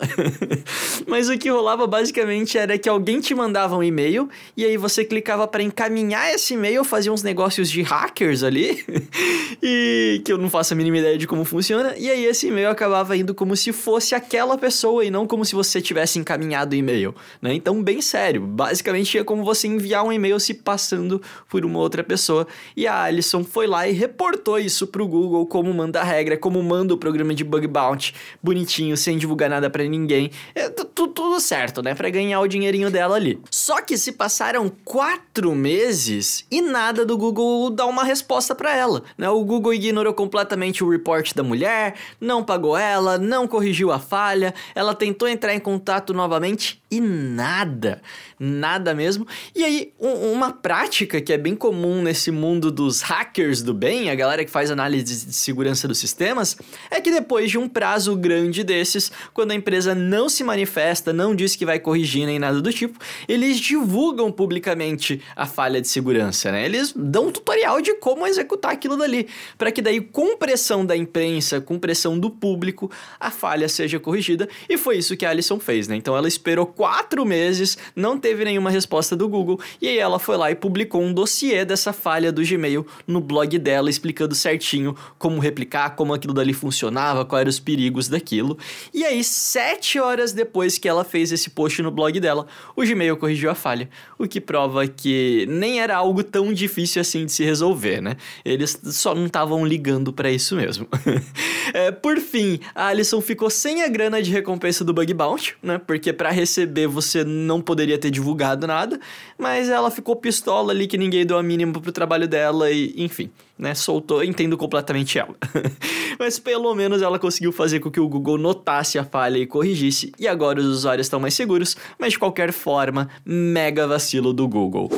mas 1.09 1.31
o 1.31 1.39
que 1.39 1.49
rolava 1.49 1.87
basicamente 1.87 2.59
era 2.59 2.77
que 2.77 2.91
alguém 2.91 3.23
te 3.23 3.35
mandava 3.35 3.75
um 3.75 3.83
e-mail 3.83 4.29
e 4.55 4.63
aí 4.63 4.77
você 4.77 5.03
clicava 5.03 5.49
para 5.49 5.63
encaminhar 5.63 6.31
esse 6.35 6.53
e-mail, 6.53 6.85
fazia 6.85 7.11
uns 7.11 7.23
negócios 7.23 7.71
de 7.71 7.81
hackers 7.81 8.43
ali, 8.43 8.85
e 9.63 10.21
que 10.27 10.31
eu 10.31 10.37
não 10.37 10.51
faço 10.51 10.75
a 10.75 10.77
mínima 10.77 10.99
ideia 10.99 11.17
de 11.17 11.27
como 11.27 11.43
funciona, 11.43 11.95
e 11.97 12.11
aí 12.11 12.27
esse 12.27 12.49
e-mail 12.49 12.69
acabava 12.69 13.17
indo 13.17 13.35
como 13.35 13.57
se 13.57 13.73
fosse 13.73 14.15
aquela 14.15 14.59
pessoa 14.59 15.07
e 15.07 15.11
não 15.11 15.27
como 15.27 15.47
se 15.47 15.55
você 15.55 15.81
tivesse 15.81 16.19
encaminhado 16.19 16.75
o 16.75 16.79
e-mail, 16.79 17.15
né? 17.41 17.55
Então, 17.55 17.83
bem 17.83 18.03
sério, 18.03 18.43
basicamente 18.43 19.17
é 19.17 19.25
como 19.25 19.43
você 19.43 19.69
enviar 19.69 20.05
um 20.05 20.13
e-mail 20.13 20.39
se 20.39 20.53
passando 20.53 21.23
por 21.49 21.65
uma 21.65 21.79
outra 21.79 22.05
pessoa. 22.05 22.47
E 22.77 22.87
a 22.87 23.05
Alison 23.05 23.43
foi 23.43 23.67
lá 23.67 23.89
e 23.89 23.93
reportou 23.93 24.59
isso 24.59 24.87
pro 24.87 25.09
Google 25.09 25.47
como 25.47 25.73
manda 25.73 26.03
a 26.03 26.05
regra, 26.33 26.37
como 26.37 26.63
manda 26.63 26.95
o 26.95 26.97
programa 26.97 27.35
de 27.35 27.45
bug 27.45 27.67
bounty, 27.67 28.15
bonitinho, 28.43 28.97
sem 28.97 29.19
divulgar 29.19 29.49
nada 29.49 29.71
para 29.71 29.85
ninguém. 29.85 30.31
É 30.55 30.69
tudo, 30.69 31.41
certo, 31.41 31.83
né? 31.83 31.95
Para 31.95 32.11
ganhar 32.11 32.41
o 32.41 32.49
dinheirinho 32.49 32.91
dela 32.91 33.17
ali. 33.17 33.39
Só 33.51 33.81
que 33.81 33.97
se 33.97 34.13
passaram 34.13 34.71
quatro 34.85 35.55
meses 35.55 36.45
e 36.51 36.61
nada 36.61 37.05
do 37.05 37.17
Google 37.17 37.71
dar 37.71 37.87
uma 37.87 38.05
resposta 38.05 38.55
para 38.55 38.77
ela, 38.77 39.03
né? 39.17 39.29
O 39.29 39.45
Google 39.45 39.75
ignorou 39.75 40.13
completamente 40.13 40.85
o 40.85 40.91
report 40.91 41.35
da 41.35 41.43
mulher, 41.43 41.95
não 42.21 42.43
pagou 42.43 42.77
ela, 42.77 43.19
não 43.19 43.47
corrigiu 43.47 43.91
a 43.91 43.99
falha, 43.99 44.55
ela 44.75 44.95
tentou 44.95 45.29
entrar 45.29 45.55
em 45.55 45.61
contato 45.61 46.13
novamente 46.13 46.83
e 46.91 47.01
nada, 47.01 48.03
nada 48.39 48.95
mesmo. 48.95 49.27
E 49.55 49.65
aí, 49.65 49.93
um, 49.99 50.33
uma 50.33 50.53
prática 50.53 51.21
que 51.21 51.33
é 51.33 51.39
bem 51.39 51.57
comum 51.57 52.03
nesse 52.03 52.31
mundo 52.31 52.71
dos 52.71 53.01
hackers 53.01 53.63
do 53.63 53.73
bem, 53.73 54.11
a 54.11 54.15
galera 54.15 54.45
que 54.45 54.51
faz 54.51 54.71
análise 54.71 55.27
de 55.27 55.33
segurança 55.33 55.89
dos 55.89 55.99
sistemas, 56.23 56.57
é 56.91 57.01
que 57.01 57.11
depois 57.11 57.51
de 57.51 57.59
um 57.59 57.69
prazo 57.69 58.15
grande 58.15 58.63
desses, 58.63 59.11
quando 59.35 59.51
a 59.51 59.55
empresa 59.55 59.95
não 59.95 60.29
se 60.29 60.45
manifesta, 60.45 61.13
não 61.13 61.35
diz 61.35 61.57
que 61.57 61.67
vai 61.67 61.81
corrigir 61.81 62.27
nem 62.27 62.39
nada 62.39 62.61
do 62.61 62.73
tipo, 62.73 62.99
eles 63.29 63.59
divulgam 63.59 64.31
publicamente 64.31 65.21
a 65.35 65.47
falha 65.47 65.81
de 65.81 65.89
segurança, 65.89 66.53
né? 66.53 66.65
Eles 66.65 66.93
dão 66.95 67.27
um 67.27 67.33
tutorial 67.33 67.81
de 67.81 67.95
como 67.95 68.27
executar 68.27 68.73
aquilo 68.73 68.97
dali, 68.97 69.29
para 69.59 69.73
que 69.73 69.83
daí 69.83 70.01
com 70.01 70.37
pressão 70.37 70.87
da 70.87 70.97
imprensa, 70.97 71.61
com 71.61 71.79
pressão 71.79 72.19
do 72.19 72.31
público, 72.31 72.91
a 73.19 73.31
falha 73.31 73.69
seja 73.69 73.99
corrigida. 73.99 74.49
E 74.69 74.79
foi 74.79 74.99
isso 74.99 75.17
que 75.17 75.27
a 75.27 75.31
Alison 75.31 75.59
fez, 75.59 75.89
né? 75.89 75.97
Então 75.97 76.17
ela 76.17 76.29
esperou 76.29 76.67
quatro 76.67 77.25
meses, 77.25 77.77
não 77.97 78.19
teve 78.19 78.45
nenhuma 78.45 78.71
resposta 78.71 79.17
do 79.17 79.29
Google, 79.29 79.61
e 79.81 79.89
aí 79.89 79.99
ela 79.99 80.19
foi 80.19 80.37
lá 80.37 80.51
e 80.51 80.55
publicou 80.55 81.03
um 81.03 81.13
dossiê 81.13 81.65
dessa 81.65 81.93
falha 81.93 82.31
do 82.31 82.43
Gmail 82.43 82.87
no 83.07 83.21
blog 83.21 83.59
dela, 83.59 83.91
explicando 83.91 84.35
certinho 84.35 84.97
como 85.19 85.41
replicar, 85.41 85.97
como 85.97 86.12
aquilo 86.13 86.35
dali 86.35 86.53
funcionava, 86.53 87.25
quais 87.25 87.43
eram 87.43 87.51
os 87.51 87.61
perigos 87.61 88.09
daquilo. 88.09 88.59
E 88.93 89.05
aí, 89.05 89.23
sete 89.23 89.99
horas 89.99 90.33
depois 90.33 90.79
que 90.79 90.89
ela 90.89 91.05
fez 91.05 91.33
esse 91.33 91.51
post 91.51 91.83
no 91.83 91.91
blog 91.91 92.19
dela, 92.21 92.47
o 92.77 92.83
Gmail 92.83 93.17
corrigiu 93.17 93.51
a 93.51 93.55
falha, 93.55 93.89
o 94.19 94.27
que 94.27 94.41
prova 94.41 94.87
que 94.87 95.47
nem 95.49 95.81
era 95.81 95.97
algo 95.97 96.23
tão 96.23 96.53
difícil 96.53 97.01
assim 97.01 97.25
de 97.25 97.33
se 97.33 97.45
resolver, 97.45 98.01
né? 98.01 98.17
Eles 98.45 98.79
só 98.85 99.15
não 99.15 99.27
estavam 99.27 99.65
ligando 99.67 100.13
para 100.13 100.31
isso 100.31 100.57
mesmo. 100.57 100.87
é, 101.75 101.91
por 101.91 102.19
fim, 102.19 102.61
a 102.75 102.87
Alison 102.87 103.21
ficou 103.21 103.51
sem 103.51 103.83
a 103.83 103.89
grana 103.89 104.23
de 104.23 104.31
recompensa 104.31 104.85
do 104.85 104.93
Bug 104.93 105.13
Bounty, 105.15 105.57
né? 105.63 105.79
Porque 105.79 106.13
para 106.13 106.31
receber 106.31 106.87
você 106.87 107.25
não 107.25 107.61
poderia 107.61 107.99
ter 107.99 108.11
divulgado 108.11 108.67
nada, 108.67 109.01
mas 109.39 109.69
ela 109.69 109.91
ficou 109.91 110.17
pistola 110.17 110.73
ali 110.73 110.87
que 110.87 110.99
ninguém 110.99 111.25
deu 111.27 111.39
a 111.39 111.43
mínima 111.43 111.81
pro 111.81 111.93
trabalho 111.93 112.29
dela 112.29 112.71
e, 112.71 112.95
enfim, 112.97 113.31
né, 113.59 113.75
soltou, 113.75 114.25
entendo 114.25 114.57
completamente 114.57 115.19
ela. 115.19 115.35
mas 116.19 116.39
pelo 116.39 116.75
menos 116.75 117.03
ela 117.03 117.19
conseguiu 117.19 117.53
fazer 117.53 117.81
com 117.81 117.91
que 117.91 118.01
o 118.01 118.09
Google 118.09 118.39
notasse 118.39 118.99
a 118.99 119.05
falha 119.05 119.39
e 119.39 119.47
corrigisse, 119.47 120.13
e 120.19 120.27
agora 120.27 120.61
os 120.61 120.67
usuários 120.67 121.07
estão 121.07 121.21
mais 121.21 121.35
seguros, 121.35 121.77
mas 121.99 122.13
de 122.13 122.19
qualquer 122.19 122.53
forma, 122.53 123.09
mega 123.25 123.87
vacilo 123.87 124.33
do 124.33 124.47
Google. 124.49 124.91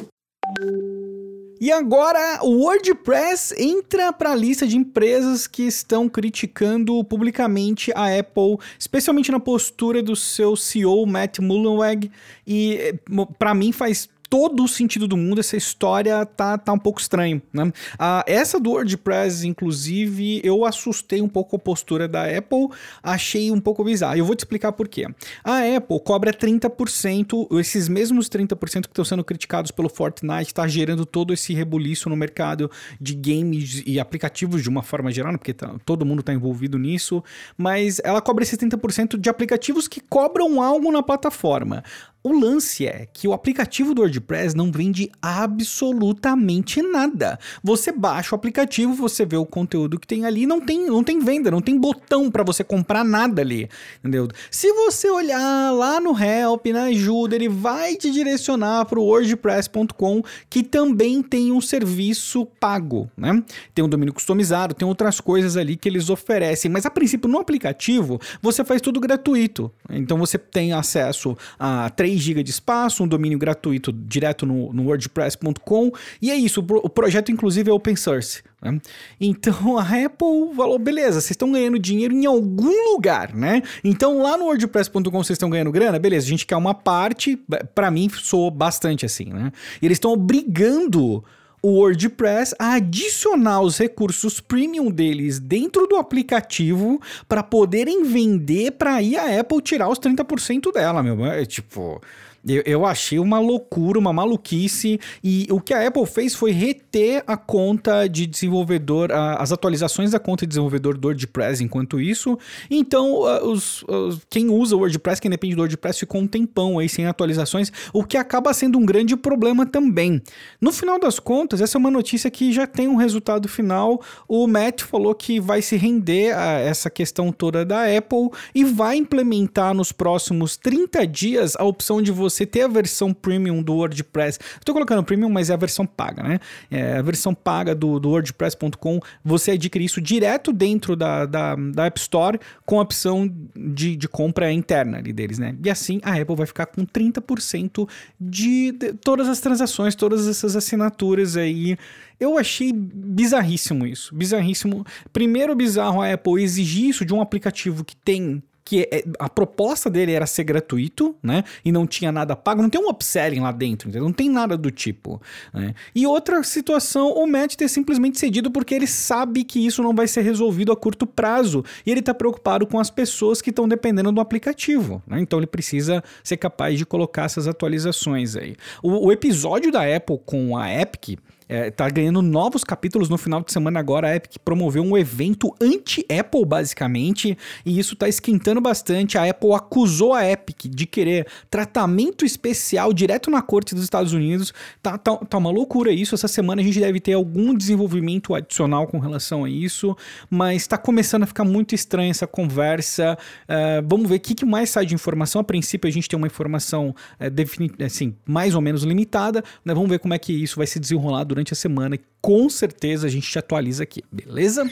E 1.61 1.73
agora 1.73 2.40
o 2.42 2.64
WordPress 2.64 3.54
entra 3.58 4.12
para 4.12 4.32
a 4.32 4.34
lista 4.34 4.66
de 4.66 4.76
empresas 4.76 5.46
que 5.46 5.62
estão 5.62 6.11
criticando 6.11 7.02
publicamente 7.04 7.90
a 7.94 8.18
Apple, 8.18 8.58
especialmente 8.78 9.32
na 9.32 9.40
postura 9.40 10.02
do 10.02 10.14
seu 10.14 10.56
CEO 10.56 11.06
Matt 11.06 11.38
Mullenweg. 11.38 12.11
E 12.46 12.75
eh, 12.75 12.94
para 13.38 13.54
mim 13.54 13.73
faz 13.73 14.11
todo 14.35 14.64
o 14.64 14.69
sentido 14.69 15.07
do 15.07 15.17
mundo, 15.17 15.38
essa 15.38 15.57
história 15.57 16.26
tá, 16.26 16.59
tá 16.59 16.73
um 16.73 16.79
pouco 16.79 17.00
estranho, 17.00 17.41
né? 17.53 17.73
Ah, 17.97 18.25
essa 18.26 18.59
do 18.59 18.73
WordPress, 18.73 19.47
inclusive, 19.47 20.41
eu 20.43 20.64
assustei 20.64 21.23
um 21.23 21.29
pouco 21.29 21.55
a 21.55 21.59
postura 21.61 22.09
da 22.09 22.25
Apple, 22.25 22.67
achei 23.00 23.53
um 23.53 23.61
pouco 23.61 23.85
bizarro. 23.85 24.17
Eu 24.17 24.25
vou 24.25 24.35
te 24.35 24.41
explicar 24.41 24.73
por 24.73 24.88
quê. 24.88 25.07
A 25.45 25.61
Apple 25.76 26.00
cobra 26.05 26.33
30%, 26.33 27.61
esses 27.61 27.88
mesmos 27.88 28.29
30% 28.29 28.57
que 28.57 28.88
estão 28.88 29.05
sendo 29.05 29.23
criticados 29.23 29.71
pelo 29.71 29.88
Fortnite, 29.88 30.49
está 30.49 30.67
gerando 30.67 31.07
todo 31.07 31.33
esse 31.33 31.55
rebuliço 31.55 32.11
no 32.11 32.17
mercado 32.17 32.69
de 33.00 33.14
games 33.14 33.85
e 33.87 34.00
aplicativos 34.00 34.64
de 34.64 34.69
uma 34.69 34.83
forma 34.83 35.12
geral, 35.12 35.31
né? 35.31 35.38
porque 35.38 35.55
tá, 35.55 35.76
todo 35.87 36.05
mundo 36.05 36.19
está 36.19 36.35
envolvido 36.35 36.76
nisso, 36.76 37.23
mas 37.57 38.00
ela 38.03 38.21
cobra 38.21 38.43
esses 38.43 38.59
30% 38.59 39.17
de 39.17 39.31
aplicativos 39.31 39.87
que 39.87 40.00
cobram 40.00 40.61
algo 40.61 40.91
na 40.91 41.05
plataforma. 41.05 41.85
O 42.26 42.33
lance 42.33 42.87
é 42.87 43.07
que 43.12 43.28
o 43.28 43.35
aplicativo 43.35 43.93
do 43.93 44.00
WordPress 44.00 44.57
não 44.57 44.73
vende 44.73 45.12
absolutamente 45.21 46.81
nada. 46.81 47.38
Você 47.62 47.93
baixa 47.93 48.35
o 48.35 48.38
aplicativo, 48.38 48.95
você 48.95 49.26
vê 49.26 49.37
o 49.37 49.45
conteúdo 49.45 50.00
que 50.00 50.07
tem 50.07 50.25
ali, 50.25 50.47
não 50.47 50.59
tem, 50.59 50.87
não 50.87 51.04
tem 51.04 51.19
venda, 51.19 51.50
não 51.50 51.61
tem 51.61 51.78
botão 51.78 52.31
para 52.31 52.43
você 52.43 52.64
comprar 52.64 53.04
nada 53.04 53.43
ali, 53.43 53.69
entendeu? 53.99 54.26
Se 54.50 54.73
você 54.73 55.11
olhar 55.11 55.71
lá 55.75 56.00
no 56.00 56.19
Help, 56.19 56.64
na 56.69 56.85
ajuda, 56.85 57.35
ele 57.35 57.47
vai 57.47 57.95
te 57.95 58.11
direcionar 58.11 58.87
para 58.87 58.99
o 58.99 59.04
wordpress.com, 59.04 60.23
que 60.49 60.62
também 60.62 61.23
tem 61.23 61.52
um 61.52 61.61
serviço 61.61 62.47
pago, 62.59 63.11
né? 63.14 63.43
Tem 63.75 63.85
um 63.85 63.88
domínio 63.88 64.14
customizado, 64.14 64.73
tem 64.73 64.88
outras 64.88 65.21
coisas 65.21 65.59
ali 65.59 65.76
que 65.76 65.90
eles 65.90 66.09
oferecem, 66.09 66.71
mas 66.71 66.87
a 66.87 66.90
princípio 66.90 67.28
no 67.28 67.38
aplicativo 67.38 68.19
você 68.40 68.64
faz 68.64 68.81
tudo 68.81 68.99
gratuito. 68.99 69.71
Então 69.90 70.16
você 70.16 70.38
tem 70.38 70.73
acesso 70.73 71.37
a 71.59 71.90
três 71.90 72.13
3 72.14 72.21
GB 72.21 72.42
de 72.42 72.50
espaço, 72.50 73.02
um 73.02 73.09
domínio 73.09 73.38
gratuito 73.38 73.92
direto 73.92 74.47
no, 74.47 74.73
no 74.73 74.85
WordPress.com. 74.85 75.90
E 76.23 76.30
é 76.30 76.37
isso, 76.37 76.61
o, 76.61 76.76
o 76.76 76.88
projeto 76.88 77.33
inclusive 77.33 77.71
é 77.71 77.73
open 77.73 77.97
source. 77.97 78.42
Né? 78.62 78.80
Então 79.21 79.76
a 79.76 79.83
Apple 79.83 80.54
falou: 80.56 80.78
beleza, 80.78 81.21
vocês 81.21 81.33
estão 81.33 81.50
ganhando 81.50 81.78
dinheiro 81.78 82.14
em 82.14 82.25
algum 82.26 82.92
lugar, 82.92 83.35
né? 83.35 83.62
Então 83.83 84.23
lá 84.23 84.37
no 84.37 84.44
WordPress.com 84.44 85.11
vocês 85.11 85.37
estão 85.37 85.50
ganhando 85.50 85.73
grana, 85.73 85.99
beleza, 85.99 86.26
a 86.26 86.30
gente 86.30 86.47
quer 86.47 86.56
uma 86.56 86.75
parte, 86.75 87.38
para 87.75 87.90
mim 87.90 88.09
soou 88.09 88.50
bastante 88.50 89.04
assim, 89.04 89.26
né? 89.26 89.52
E 89.83 89.87
eles 89.87 89.97
estão 89.97 90.12
obrigando 90.12 91.25
o 91.64 91.78
WordPress 91.78 92.54
a 92.59 92.75
adicionar 92.75 93.62
os 93.62 93.78
recursos 93.78 94.38
premium 94.38 94.90
deles 94.90 95.38
dentro 95.38 95.87
do 95.87 95.97
aplicativo 95.97 97.00
para 97.26 97.42
poderem 97.42 98.04
vender 98.04 98.73
para 98.73 98.97
aí 98.97 99.16
a 99.16 99.40
Apple 99.40 99.62
tirar 99.62 99.88
os 99.88 99.99
30% 99.99 100.71
dela, 100.71 101.02
meu. 101.02 101.25
É 101.25 101.47
tipo, 101.47 102.02
eu, 102.46 102.62
eu 102.66 102.86
achei 102.86 103.18
uma 103.18 103.38
loucura, 103.38 103.98
uma 103.98 104.12
maluquice. 104.12 105.00
E 105.22 105.46
o 105.50 105.60
que 105.60 105.72
a 105.72 105.86
Apple 105.86 106.06
fez 106.06 106.34
foi 106.34 106.52
reter 106.52 107.24
a 107.26 107.36
conta 107.36 108.06
de 108.06 108.26
desenvolvedor, 108.26 109.10
a, 109.10 109.36
as 109.36 109.52
atualizações 109.52 110.10
da 110.10 110.18
conta 110.18 110.44
de 110.44 110.50
desenvolvedor 110.50 110.96
do 110.98 111.08
WordPress 111.08 111.62
enquanto 111.62 112.00
isso. 112.00 112.38
Então, 112.70 113.20
os, 113.44 113.82
os, 113.88 114.20
quem 114.28 114.48
usa 114.48 114.76
o 114.76 114.80
WordPress, 114.80 115.20
quem 115.20 115.30
depende 115.30 115.54
do 115.54 115.60
WordPress, 115.60 116.00
ficou 116.00 116.20
um 116.20 116.26
tempão 116.26 116.78
aí 116.78 116.88
sem 116.88 117.06
atualizações, 117.06 117.72
o 117.92 118.04
que 118.04 118.16
acaba 118.16 118.52
sendo 118.52 118.78
um 118.78 118.84
grande 118.84 119.16
problema 119.16 119.64
também. 119.64 120.22
No 120.60 120.72
final 120.72 120.98
das 120.98 121.18
contas, 121.18 121.60
essa 121.60 121.78
é 121.78 121.80
uma 121.80 121.90
notícia 121.90 122.30
que 122.30 122.52
já 122.52 122.66
tem 122.66 122.88
um 122.88 122.96
resultado 122.96 123.48
final. 123.48 124.00
O 124.28 124.46
Matt 124.46 124.82
falou 124.82 125.14
que 125.14 125.40
vai 125.40 125.62
se 125.62 125.76
render 125.76 126.36
a 126.36 126.58
essa 126.58 126.90
questão 126.90 127.32
toda 127.32 127.64
da 127.64 127.84
Apple 127.84 128.30
e 128.54 128.64
vai 128.64 128.96
implementar 128.96 129.72
nos 129.74 129.92
próximos 129.92 130.56
30 130.56 131.06
dias 131.06 131.56
a 131.56 131.64
opção 131.64 132.02
de 132.02 132.12
você 132.12 132.34
você 132.35 132.47
ter 132.47 132.62
a 132.62 132.69
versão 132.69 133.12
premium 133.12 133.62
do 133.62 133.75
WordPress. 133.75 134.38
Estou 134.57 134.75
colocando 134.75 135.03
premium, 135.05 135.31
mas 135.31 135.50
é 135.50 135.55
a 135.55 135.57
versão 135.57 135.87
paga, 135.87 136.23
né? 136.23 136.41
É 136.71 136.99
a 136.99 137.03
versão 137.03 137.35
paga 137.35 137.75
do, 137.75 137.99
do 137.99 138.11
WordPress.com. 138.11 139.00
Você 139.25 139.53
adquire 139.53 139.85
isso 139.85 140.00
direto 140.00 140.53
dentro 140.53 140.97
da, 140.97 141.26
da, 141.26 141.55
da 141.55 141.87
App 141.87 141.99
Store 142.00 142.38
com 142.64 142.79
a 142.79 142.83
opção 142.83 143.31
de, 143.55 143.97
de 143.97 144.09
compra 144.09 144.53
interna 144.53 144.99
ali 144.99 145.12
deles, 145.12 145.38
né? 145.38 145.57
E 145.62 145.71
assim 145.71 146.00
a 146.03 146.21
Apple 146.21 146.37
vai 146.37 146.47
ficar 146.47 146.67
com 146.67 146.85
30% 146.85 147.88
de, 148.21 148.73
de 148.73 148.93
todas 148.95 149.29
as 149.29 149.41
transações, 149.41 149.95
todas 149.95 150.26
essas 150.26 150.57
assinaturas 150.57 151.37
aí. 151.37 151.76
Eu 152.19 152.38
achei 152.38 152.73
bizarríssimo 152.73 153.87
isso, 153.87 154.14
bizarríssimo. 154.14 154.85
Primeiro 155.12 155.55
bizarro 155.55 156.00
a 156.00 156.12
Apple 156.12 156.43
exigir 156.43 156.88
isso 156.88 157.05
de 157.05 157.12
um 157.12 157.21
aplicativo 157.21 157.85
que 157.85 157.97
tem 157.97 158.43
que 158.64 158.88
é, 158.90 159.04
a 159.18 159.28
proposta 159.28 159.90
dele 159.90 160.12
era 160.12 160.26
ser 160.26 160.44
gratuito, 160.44 161.14
né? 161.23 161.44
E 161.64 161.71
não 161.71 161.87
tinha 161.87 162.11
nada 162.11 162.35
pago, 162.35 162.62
não 162.62 162.71
tem 162.71 162.80
um 162.80 162.88
upselling 162.88 163.40
lá 163.40 163.52
dentro, 163.52 163.88
entendeu? 163.88 164.06
não 164.06 164.12
tem 164.12 164.30
nada 164.30 164.56
do 164.56 164.71
tipo. 164.71 165.21
Né? 165.52 165.75
E 165.94 166.06
outra 166.06 166.42
situação, 166.42 167.12
o 167.12 167.26
Matt 167.26 167.56
ter 167.56 167.68
simplesmente 167.68 168.18
cedido 168.18 168.50
porque 168.50 168.75
ele 168.75 168.87
sabe 168.87 169.44
que 169.44 169.64
isso 169.64 169.83
não 169.83 169.94
vai 169.94 170.09
ser 170.09 170.23
resolvido 170.23 170.73
a 170.73 170.76
curto 170.76 171.06
prazo 171.06 171.64
e 171.85 171.90
ele 171.90 172.00
está 172.00 172.14
preocupado 172.14 172.66
com 172.66 172.78
as 172.78 172.90
pessoas 172.90 173.42
que 173.42 173.50
estão 173.50 173.68
dependendo 173.68 174.11
do 174.11 174.21
aplicativo, 174.21 175.02
né? 175.06 175.21
Então 175.21 175.38
ele 175.38 175.47
precisa 175.47 176.02
ser 176.23 176.38
capaz 176.38 176.78
de 176.78 176.87
colocar 176.87 177.25
essas 177.25 177.47
atualizações 177.47 178.35
aí. 178.35 178.56
O, 178.83 179.09
o 179.09 179.12
episódio 179.12 179.71
da 179.71 179.83
Apple 179.94 180.18
com 180.25 180.56
a 180.56 180.73
Epic 180.73 181.18
é, 181.48 181.70
tá 181.70 181.88
ganhando 181.88 182.22
novos 182.22 182.64
capítulos 182.64 183.08
no 183.08 183.18
final 183.18 183.42
de 183.42 183.52
semana 183.52 183.78
agora. 183.80 184.08
A 184.08 184.16
Epic 184.16 184.36
promoveu 184.44 184.82
um 184.82 184.96
evento 184.96 185.54
anti-Apple, 185.60 186.44
basicamente, 186.44 187.36
e 187.64 187.78
isso 187.78 187.96
tá 187.96 188.08
esquentando 188.08 188.60
bastante. 188.60 189.18
A 189.18 189.28
Apple 189.28 189.52
acusou 189.52 190.14
a 190.14 190.28
Epic 190.28 190.66
de 190.66 190.86
querer 190.86 191.26
tratamento 191.50 192.24
especial 192.24 192.92
direto 192.92 193.30
na 193.30 193.42
corte 193.42 193.74
dos 193.74 193.84
Estados 193.84 194.12
Unidos. 194.12 194.52
Tá, 194.82 194.96
tá, 194.96 195.16
tá 195.16 195.38
uma 195.38 195.50
loucura 195.50 195.92
isso. 195.92 196.14
Essa 196.14 196.28
semana 196.28 196.62
a 196.62 196.64
gente 196.64 196.80
deve 196.80 197.00
ter 197.00 197.12
algum 197.12 197.54
desenvolvimento 197.54 198.34
adicional 198.34 198.86
com 198.86 198.98
relação 198.98 199.44
a 199.44 199.50
isso, 199.50 199.96
mas 200.30 200.66
tá 200.66 200.78
começando 200.78 201.24
a 201.24 201.26
ficar 201.26 201.44
muito 201.44 201.74
estranha 201.74 202.10
essa 202.10 202.26
conversa. 202.26 203.18
Uh, 203.44 203.86
vamos 203.86 204.08
ver 204.08 204.16
o 204.16 204.20
que, 204.20 204.34
que, 204.34 204.44
mais 204.44 204.70
sai 204.70 204.86
de 204.86 204.94
informação. 204.94 205.40
A 205.40 205.44
princípio, 205.44 205.88
a 205.88 205.92
gente 205.92 206.08
tem 206.08 206.16
uma 206.16 206.26
informação 206.26 206.94
uh, 207.20 207.84
assim, 207.84 208.14
mais 208.26 208.54
ou 208.54 208.60
menos 208.60 208.82
limitada. 208.82 209.42
Né? 209.64 209.74
Vamos 209.74 209.90
ver 209.90 209.98
como 209.98 210.14
é 210.14 210.18
que 210.18 210.32
isso 210.32 210.56
vai 210.56 210.66
se 210.66 210.80
desenrolar 210.80 211.24
durante 211.35 211.53
a 211.53 211.57
semana 211.57 211.97
e 211.97 212.00
com 212.23 212.49
certeza 212.49 213.09
a 213.09 213.11
gente 213.11 213.29
te 213.29 213.38
atualiza 213.38 213.83
aqui, 213.83 214.03
beleza? 214.11 214.64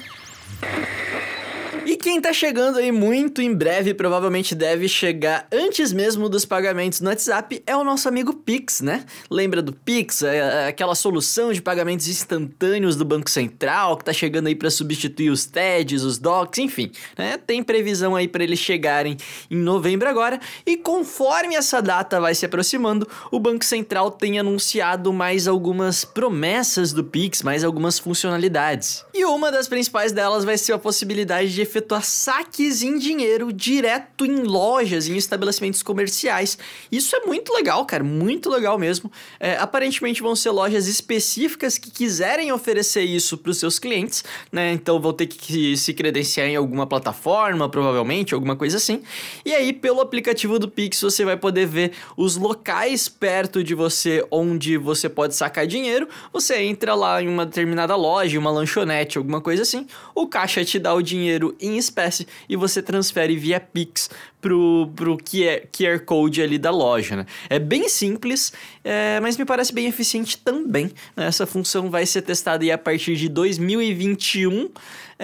E 1.85 1.97
quem 1.97 2.21
tá 2.21 2.33
chegando 2.33 2.79
aí 2.79 2.93
muito 2.93 3.43
em 3.43 3.53
breve, 3.53 3.93
provavelmente 3.93 4.55
deve 4.55 4.89
chegar 4.89 5.49
antes 5.51 5.93
mesmo 5.93 6.29
dos 6.29 6.45
pagamentos 6.45 7.01
no 7.01 7.09
WhatsApp, 7.09 7.61
é 7.67 7.77
o 7.77 7.83
nosso 7.83 8.09
amigo 8.09 8.35
Pix, 8.35 8.81
né? 8.81 9.05
Lembra 9.29 9.61
do 9.61 9.73
Pix? 9.73 10.23
É, 10.23 10.37
é 10.37 10.67
aquela 10.69 10.95
solução 10.95 11.53
de 11.53 11.61
pagamentos 11.61 12.07
instantâneos 12.07 12.95
do 12.95 13.05
Banco 13.05 13.29
Central 13.29 13.97
que 13.97 14.05
tá 14.05 14.13
chegando 14.13 14.47
aí 14.47 14.55
para 14.55 14.71
substituir 14.71 15.31
os 15.31 15.45
TEDs, 15.45 16.05
os 16.05 16.19
DOCs, 16.19 16.59
enfim, 16.59 16.93
né? 17.19 17.37
Tem 17.37 17.63
previsão 17.65 18.15
aí 18.15 18.29
para 18.29 18.45
eles 18.45 18.61
chegarem 18.61 19.17
em 19.51 19.57
novembro 19.57 20.09
agora. 20.09 20.41
E 20.65 20.77
conforme 20.77 21.57
essa 21.57 21.83
data 21.83 22.21
vai 22.21 22.35
se 22.35 22.47
aproximando, 22.47 23.09
o 23.31 23.41
Banco 23.41 23.65
Central 23.65 24.11
tem 24.13 24.39
anunciado 24.39 25.13
mais 25.13 25.49
algumas 25.49 26.05
promessas 26.05 26.93
do 26.93 27.03
Pix, 27.03 27.43
mais 27.43 27.65
algumas 27.65 27.99
funcionalidades. 27.99 29.05
E 29.13 29.25
uma 29.25 29.51
das 29.51 29.67
principais 29.67 30.13
delas 30.13 30.45
vai 30.45 30.57
ser 30.57 30.75
a 30.75 30.79
possibilidade 30.79 31.53
de 31.53 31.72
efetuar 31.73 32.05
saques 32.05 32.83
em 32.83 32.99
dinheiro 32.99 33.53
direto 33.53 34.27
em 34.27 34.43
lojas, 34.43 35.09
em 35.09 35.17
estabelecimentos 35.17 35.83
comerciais. 35.83 36.59
Isso 36.91 37.17
é 37.17 37.21
muito 37.21 37.53
legal, 37.53 37.85
cara, 37.87 38.05
muito 38.05 38.51
legal 38.51 38.79
mesmo. 38.79 39.11
É, 39.41 39.57
aparentemente 39.57 40.23
vão 40.23 40.37
ser 40.37 40.51
lojas 40.51 40.87
específicas 40.87 41.79
que 41.79 41.91
quiserem 41.91 42.53
oferecer 42.53 43.03
isso 43.03 43.39
para 43.39 43.51
os 43.51 43.59
seus 43.59 43.79
clientes, 43.79 44.23
né? 44.51 44.73
Então 44.73 45.01
vão 45.01 45.13
ter 45.13 45.27
que 45.27 45.77
se 45.77 45.95
credenciar 45.95 46.47
em 46.47 46.57
alguma 46.57 46.87
plataforma, 46.87 47.69
provavelmente, 47.69 48.35
alguma 48.35 48.55
coisa 48.55 48.77
assim. 48.77 49.03
E 49.45 49.53
aí, 49.55 49.73
pelo 49.73 50.01
aplicativo 50.01 50.59
do 50.59 50.69
Pix, 50.69 51.01
você 51.01 51.25
vai 51.25 51.37
poder 51.37 51.67
ver 51.67 51.93
os 52.17 52.37
locais 52.37 53.09
perto 53.09 53.65
de 53.65 53.75
você 53.75 54.25
onde 54.31 54.77
você 54.77 55.09
pode 55.09 55.35
sacar 55.35 55.67
dinheiro. 55.67 56.09
Você 56.33 56.63
entra 56.63 56.95
lá 56.95 57.23
em 57.23 57.29
uma 57.29 57.47
determinada 57.47 57.97
loja, 57.97 58.39
uma 58.39 58.51
lanchonete, 58.51 59.17
alguma 59.17 59.41
coisa 59.41 59.63
assim. 59.63 59.87
O 60.15 60.27
caixa 60.27 60.65
te 60.65 60.79
dá 60.79 60.93
o 60.93 61.03
dinheiro 61.03 61.57
em 61.63 61.79
espécie 61.79 62.27
e 62.49 62.57
você 62.57 62.83
transfere 62.83 63.37
via 63.37 63.61
Pix 63.61 64.11
pro, 64.43 64.91
pro 64.97 65.17
QR, 65.17 66.01
Code 66.05 66.43
ali 66.43 66.59
da 66.59 66.71
loja, 66.71 67.17
né? 67.17 67.27
É 67.49 67.61
bem 67.61 67.89
simples, 67.89 68.53
é, 68.83 69.21
mas 69.21 69.39
me 69.39 69.45
parece 69.45 69.73
bem 69.73 69.87
eficiente 69.87 70.37
também. 70.37 70.91
Né? 71.17 71.27
Essa 71.27 71.47
função 71.47 71.89
vai 71.89 72.05
ser 72.05 72.23
testada 72.23 72.63
a 72.75 72.77
partir 72.77 73.17
de 73.17 73.29
2021 73.29 74.69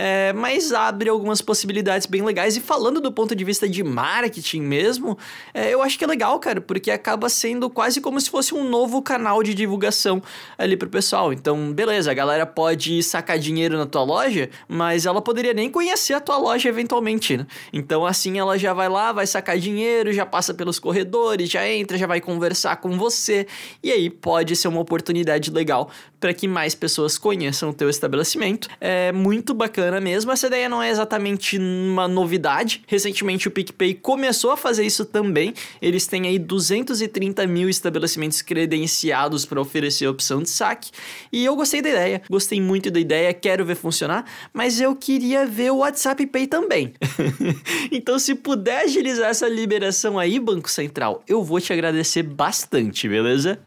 é, 0.01 0.33
mas 0.33 0.73
abre 0.73 1.09
algumas 1.11 1.43
possibilidades 1.43 2.07
bem 2.07 2.23
legais. 2.23 2.57
E 2.57 2.61
falando 2.61 3.01
do 3.01 3.11
ponto 3.11 3.35
de 3.35 3.45
vista 3.45 3.69
de 3.69 3.83
marketing 3.83 4.61
mesmo, 4.61 5.19
é, 5.53 5.75
eu 5.75 5.83
acho 5.83 5.99
que 5.99 6.05
é 6.05 6.07
legal, 6.07 6.39
cara, 6.39 6.61
porque 6.61 6.89
acaba 6.89 7.29
sendo 7.29 7.69
quase 7.69 8.01
como 8.01 8.21
se 8.21 8.31
fosse 8.31 8.55
um 8.55 8.69
novo 8.69 9.03
canal 9.03 9.43
de 9.43 9.53
divulgação 9.53 10.23
ali 10.57 10.77
pro 10.77 10.89
pessoal. 10.89 11.33
Então, 11.33 11.73
beleza, 11.73 12.13
a 12.13 12.15
galera 12.15 12.47
pode 12.47 13.03
sacar 13.03 13.41
dinheiro 13.41 13.77
na 13.77 13.87
tua 13.87 14.05
loja, 14.05 14.49
mas 14.69 15.05
ela 15.05 15.21
poderia 15.21 15.53
nem 15.53 15.69
conhecer 15.69 16.15
a 16.15 16.21
tua 16.21 16.39
loja 16.39 16.69
eventualmente, 16.69 17.37
né? 17.37 17.45
Então, 17.73 18.07
assim, 18.07 18.39
ela 18.39 18.57
já 18.57 18.73
vai 18.73 18.89
lá, 18.89 19.08
vai 19.13 19.27
sacar 19.27 19.59
dinheiro, 19.59 20.13
já 20.13 20.27
passa 20.27 20.53
pelos 20.55 20.79
corredores, 20.79 21.51
já 21.51 21.69
entra, 21.69 21.99
já 21.99 22.07
vai 22.07 22.21
conversar 22.21 22.77
com 22.77 22.97
você, 22.97 23.47
e 23.83 23.93
aí 23.93 24.11
pode 24.11 24.57
ser 24.57 24.69
uma 24.69 24.81
oportunidade 24.81 25.51
legal 25.51 25.91
para 26.21 26.35
que 26.35 26.49
mais 26.49 26.75
pessoas 26.75 27.17
conheçam 27.17 27.71
o 27.71 27.73
teu 27.73 27.89
estabelecimento. 27.89 28.69
É 28.81 29.13
muito 29.13 29.55
bacana 29.55 30.01
mesmo. 30.01 30.33
Essa 30.33 30.49
ideia 30.49 30.69
não 30.69 30.83
é 30.83 30.91
exatamente 30.91 31.59
uma 31.59 32.09
novidade. 32.09 32.83
Recentemente 32.87 33.49
o 33.49 33.51
PicPay 33.51 33.95
começou 33.95 34.51
a 34.51 34.57
fazer 34.57 34.85
isso 34.85 35.05
também. 35.05 35.55
Eles 35.81 36.07
têm 36.07 36.27
aí 36.27 36.39
230 36.39 37.47
mil 37.47 37.69
estabelecimentos 37.69 38.43
credenciados 38.43 39.45
para 39.45 39.61
oferecer 39.61 40.07
a 40.07 40.11
opção 40.11 40.43
de 40.43 40.51
saque. 40.51 40.91
E 41.33 41.45
eu 41.45 41.55
gostei 41.55 41.81
da 41.81 41.91
ideia, 41.91 42.23
gostei 42.29 42.61
muito 42.61 42.91
da 42.91 42.99
ideia, 42.99 43.33
quero 43.33 43.65
ver 43.65 43.77
funcionar, 43.77 44.25
mas 44.53 44.81
eu 44.81 44.95
queria 44.97 45.47
ver 45.47 45.71
o 45.71 45.79
WhatsApp 45.79 46.27
Pay 46.27 46.47
também. 46.47 46.95
então, 47.93 48.19
se 48.19 48.35
puder 48.35 48.89
agilizar 48.99 49.31
essa 49.31 49.49
liberação 49.49 50.19
aí, 50.19 50.41
Banco 50.41 50.69
Central, 50.69 51.23
eu 51.29 51.43
vou 51.45 51.61
te 51.61 51.73
agradecer 51.73 52.25
bastante, 52.25 53.09
beleza? 53.09 53.61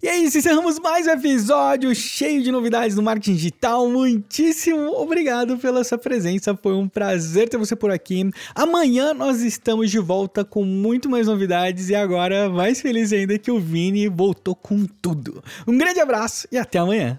E 0.00 0.06
é 0.06 0.16
isso, 0.18 0.38
encerramos 0.38 0.78
mais 0.78 1.08
um 1.08 1.10
episódio 1.10 1.92
cheio 1.96 2.40
de 2.40 2.52
novidades 2.52 2.94
no 2.94 3.02
marketing 3.02 3.34
digital. 3.34 3.88
Muitíssimo 3.90 4.92
obrigado 4.92 5.58
pela 5.58 5.82
sua 5.82 5.98
presença, 5.98 6.56
foi 6.62 6.72
um 6.72 6.88
prazer 6.88 7.48
ter 7.48 7.56
você 7.56 7.74
por 7.74 7.90
aqui. 7.90 8.30
Amanhã 8.54 9.12
nós 9.12 9.40
estamos 9.40 9.90
de 9.90 9.98
volta 9.98 10.44
com 10.44 10.64
muito 10.64 11.10
mais 11.10 11.26
novidades 11.26 11.88
e 11.88 11.96
agora 11.96 12.48
mais 12.48 12.80
feliz 12.80 13.12
ainda 13.12 13.36
que 13.40 13.50
o 13.50 13.58
Vini 13.58 14.06
voltou 14.08 14.54
com 14.54 14.86
tudo. 15.02 15.42
Um 15.66 15.76
grande 15.76 15.98
abraço 15.98 16.46
e 16.52 16.56
até 16.56 16.78
amanhã. 16.78 17.18